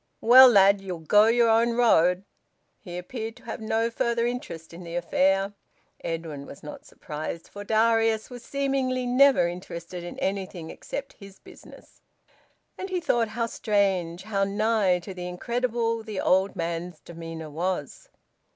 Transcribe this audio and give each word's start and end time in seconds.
Well, 0.19 0.49
lad, 0.49 0.81
ye'll 0.81 0.97
go 0.97 1.27
your 1.27 1.47
own 1.47 1.73
road." 1.73 2.23
He 2.79 2.97
appeared 2.97 3.35
to 3.35 3.43
have 3.43 3.61
no 3.61 3.91
further 3.91 4.25
interest 4.25 4.73
in 4.73 4.83
the 4.83 4.95
affair. 4.95 5.53
Edwin 6.03 6.47
was 6.47 6.63
not 6.63 6.87
surprised, 6.87 7.47
for 7.49 7.63
Darius 7.63 8.31
was 8.31 8.43
seemingly 8.43 9.05
never 9.05 9.47
interested 9.47 10.03
in 10.03 10.17
anything 10.17 10.71
except 10.71 11.13
his 11.13 11.37
business; 11.37 12.01
but 12.77 12.89
he 12.89 12.99
thought 12.99 13.27
how 13.37 13.45
strange, 13.45 14.23
how 14.23 14.43
nigh 14.43 14.97
to 14.97 15.13
the 15.13 15.27
incredible, 15.27 16.01
the 16.01 16.19
old 16.19 16.55
man's 16.55 16.99
demeanour 16.99 17.51
was. 17.51 18.09